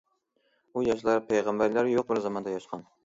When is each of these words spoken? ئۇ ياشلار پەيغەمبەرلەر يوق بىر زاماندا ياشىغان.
ئۇ 0.77 0.83
ياشلار 0.87 1.21
پەيغەمبەرلەر 1.27 1.91
يوق 1.93 2.09
بىر 2.09 2.23
زاماندا 2.25 2.55
ياشىغان. 2.57 2.83